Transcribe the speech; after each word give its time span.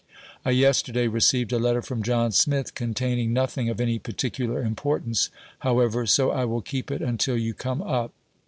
I 0.43 0.49
yesterday 0.49 1.07
received 1.07 1.53
a 1.53 1.59
letter 1.59 1.83
from 1.83 2.01
John 2.01 2.31
Smith, 2.31 2.73
containing 2.73 3.33
nothing 3.33 3.69
of 3.69 3.79
any 3.79 3.99
particular 3.99 4.63
importance, 4.63 5.29
however, 5.59 6.07
so 6.07 6.31
I 6.31 6.43
will 6.43 6.61
keep 6.63 6.89
it 6.89 7.03
until 7.03 7.37
you 7.37 7.53
come 7.53 7.83
up. 7.83 8.11